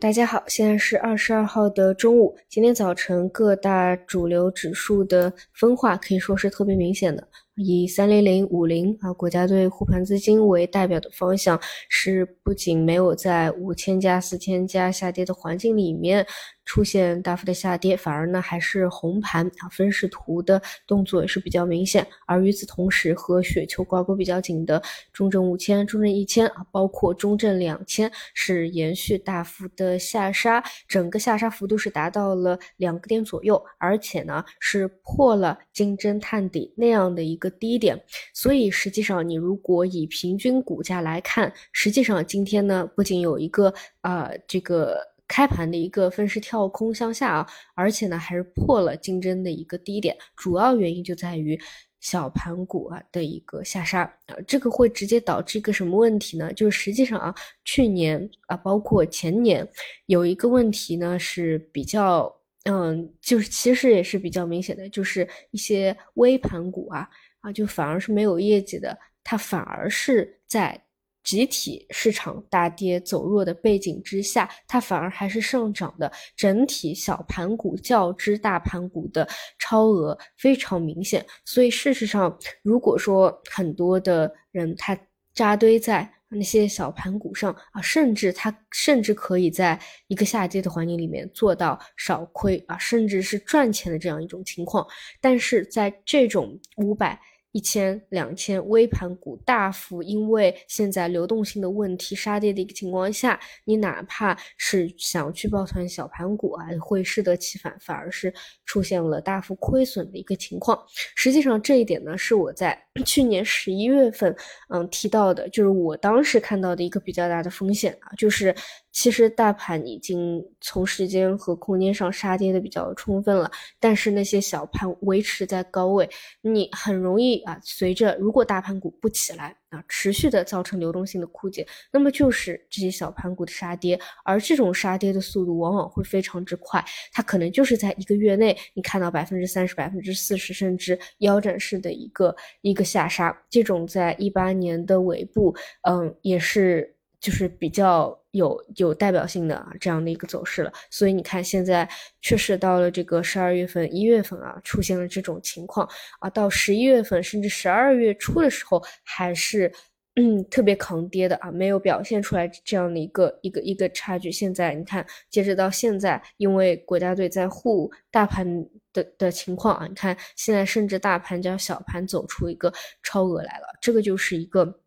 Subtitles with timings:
[0.00, 2.34] 大家好，现在是二十二号的中午。
[2.48, 7.28] 今天早晨各大主流指数的分化可以说是特别明显的。
[7.56, 16.26] 以三零零五零啊国家队护盘资金为代表的方向，是不仅没有在五千加、四千加下跌的环境里面
[16.64, 22.06] 出现大幅的下跌，反而呢还是红盘啊，分时图的动作也是比较明显。
[22.26, 24.80] 而与此同时，和雪球挂钩比较紧的
[25.12, 37.50] 中证五千、中证一千啊，包括中证两千，是延续大幅的下杀，整个下杀幅度是达到了两个点左右，而且呢是破了金针探底那样的一个。
[37.60, 38.00] 低点，
[38.32, 44.96] 所以实际上你如果以平均股价来看，实际上今天呢不仅有一个啊这个
[45.28, 51.60] 开盘的一个分时跳空向下啊，而且呢还是破了竞争的一个低点，主要原因就在于
[52.00, 56.50] 小盘股啊的一个下杀啊，这个会直接导致一个什么问题呢？
[56.54, 57.34] 就是实际上啊
[57.64, 59.68] 去年啊包括前年
[60.06, 62.34] 有一个问题呢是比较
[62.64, 67.08] 嗯就是其实也是比较明显的，就是一些微盘股啊。
[67.40, 70.80] 啊，就反而是没有业绩的，它反而是在
[71.22, 76.10] 集体市场大跌走弱的背景之下，它反而还是上涨的。
[76.34, 81.24] 整体小盘股较之大盘股的超额非常明显。
[81.44, 84.98] 所以事实上，如果说很多的人他
[85.34, 89.78] 扎堆在那些小盘股上啊，甚至它甚至可以在
[90.08, 94.86] 一个下跌的环境里面做到少亏啊，甚至是赚钱的这样一种情况。
[95.20, 97.20] 但是在这种五百。
[97.52, 108.32] 一千、两千微盘股大幅因为现在流动性的问题杀跌的一个情况下，你哪怕是想去抱团小盘股啊，会适得其反，反而是
[108.66, 110.80] 出现了大幅亏损的一个情况。
[111.16, 114.34] 实际上这一点呢，是我在去年十一月份
[114.68, 118.54] 嗯提到的，就是我当时看到的一个比较大的风险啊，就是。
[118.92, 123.48] 其实大盘已经从时间和空间上杀跌的比较充分了，
[123.78, 146.96] 但是那些小盘维持在高位，你很容易啊，随着如果大盘股不起来啊，持续的造成流动性的枯竭，那么就是这些小盘股的杀跌，而这种杀跌的速度往往会非常之快，它可能就是在一个月内，你看到百分之三十、百分之四十，甚至腰斩式的一个一个下杀，这种在一八年的尾部，嗯，也是。
[147.20, 151.86] 就是比较有有代表性的这样的一个走势了，所以你看现在
[152.22, 155.86] 确实到了这个十二月份、一月份啊，出现了这种情况
[156.20, 159.70] 啊，到十一月份甚至十二月初的时候还是
[160.16, 164.32] 嗯特别抗跌的啊，没有表现出来这样的一个一个一个差距。
[164.32, 168.46] 现在你看，截止到现在，因为国家队在护大盘
[168.94, 172.72] 的的情况啊，你看现在甚至大盘加小盘走出一个
[173.02, 174.80] 超额来了，这个就是一个。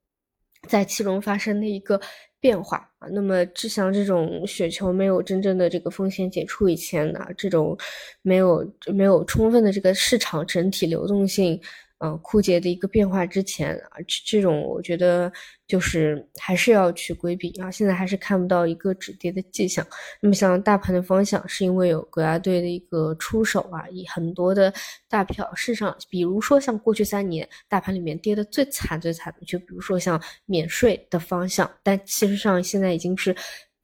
[0.67, 1.99] 在其中发生的一个
[2.39, 7.77] 变化啊，那么就像这种雪球没有真正的这个风险解除以前呢，这种
[8.21, 11.59] 没有没有充分的这个市场整体流动性。
[12.03, 15.31] 嗯，枯竭的一个变化之前啊，这种我觉得
[15.65, 17.71] 就是还是要去规避啊。
[17.71, 19.87] 现在还是看不到一个止跌的迹象。
[20.19, 24.73] 那么像大盘的方向，是因为有国家队的一个出手啊，以很多的
[25.07, 33.33] 大票市场，比如说像过去三年大盘里面跌的最惨最惨的，就比如说像免税的方向，但其实上现在已经是。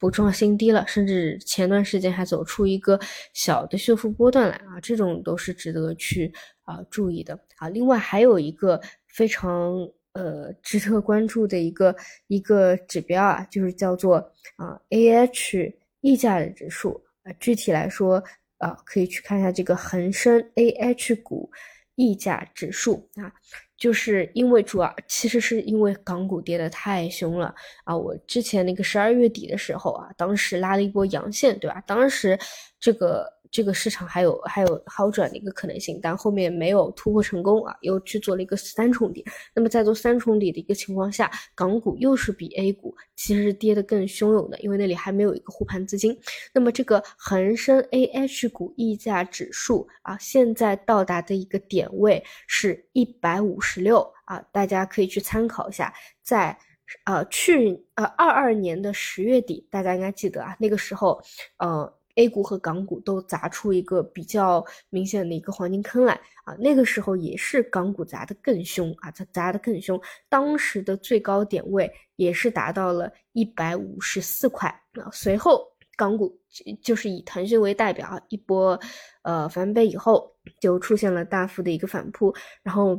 [0.00, 2.98] 不创新低了，甚至前段时间还走出一个
[3.34, 7.68] 小的修复波段来啊，这种都是值得去啊注意的啊。
[7.68, 9.76] 另外还有一个非常
[10.14, 11.94] 呃值得关注的一个
[12.28, 14.16] 一个指标啊，就是叫做
[14.56, 18.24] 啊 A H 溢价指数啊，具体来说
[18.56, 21.50] 啊，可以去看一下这个恒生 A H 股
[21.96, 23.30] 溢价指数啊。
[23.80, 27.52] 就是因为主要其实是因为港股跌得太凶了
[27.84, 27.96] 啊！
[27.96, 31.82] 我之前那个十二月底的时候啊，当时拉了一波阳线，对吧？
[31.86, 32.38] 当时
[32.80, 33.38] 这个。
[33.52, 39.24] 这个市场还有还有好转的一个可能性，但后面没有突破成功啊，又去做了一个三重底。
[39.52, 46.16] 那么在做三重底的一个情况下，港股又是比 A 股其实是跌得更汹涌的，因为那里还没有一个护盘资金。
[46.54, 55.92] 那么这个恒生 A H 股溢价指数啊，现在到达的一个点位是一百五十六啊，大家可以去参考一下，
[56.22, 56.56] 在
[57.04, 61.20] 呃去呃二二年的十月底，大家应该记得啊，那个时候
[61.56, 61.92] 呃。
[62.16, 66.12] A 股和港股都砸出一个比较明显的一个黄金坑来
[66.44, 75.08] 啊，那个时候也是港股砸得更凶啊，它砸得更凶，当时的最高点位也是达到了一百五十四块啊。
[75.12, 75.66] 随后
[75.96, 76.36] 港股
[76.82, 78.78] 就是以腾讯为代表一波
[79.22, 82.98] 呃翻倍以后，就出现了大幅的一个反扑，然后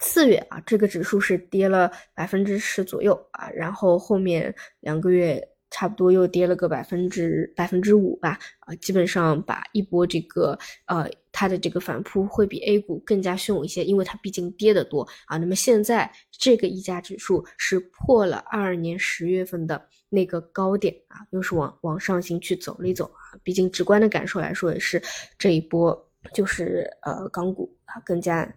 [0.00, 5.48] 次月啊，这个指数是跌了百分之十左右啊，然后后面两个月。
[5.70, 15.36] 差不多又跌了个百分之百分之五吧，啊，基本上把一波这个呃它的这个反扑会比 A 股更加凶一些，因为它毕竟跌得多啊。
[15.36, 23.36] 那么现在这个溢价指数是破了二二年十月份的那个高点啊，又是往往上行去走了一走啊。
[23.42, 25.02] 毕竟直观的感受来说，也是
[25.36, 28.50] 这一波就是呃港股啊更加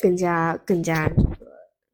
[0.00, 1.14] 更加更加这
[1.44, 1.51] 个。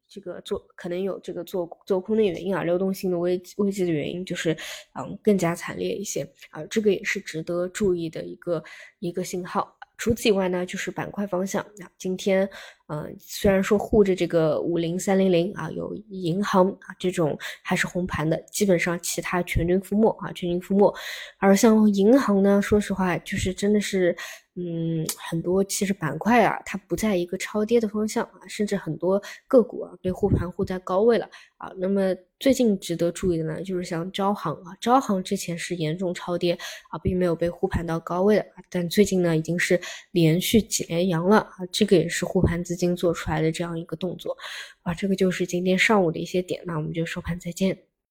[0.09, 4.51] 这个做可能有这个做做空的原因啊，流动性的危危机的原因，就是
[4.95, 8.63] 嗯更加惨烈一些啊，这个也是值得注意的一个
[8.99, 9.77] 一个信号。
[9.97, 11.65] 除此以外呢，就是板块方向。
[11.77, 12.49] 那今天，
[12.89, 20.93] 嗯，虽然说护着这个五零三零零啊，有银行啊这种还是红盘的，基本上其他全军覆没啊，全军覆没。
[21.37, 24.15] 而像银行呢，说实话，就是真的是。
[24.61, 31.25] 嗯，很多其实板块啊，它不在一个超跌的方向啊，甚至很多个股啊被护盘护在高位了
[31.55, 31.71] 啊。
[31.77, 36.57] 那么最近值得注意的呢，就是像招行啊，招行之前是严重超跌
[36.89, 39.79] 啊，并没有被护盘到高位的，但最近呢已经是
[40.11, 44.37] 连续几连阳了啊，这个也是护盘资金做出来的这样一个动作
[44.83, 44.93] 啊。
[44.93, 47.88] 这个就是今天上午的一些点，那我们就收盘再见。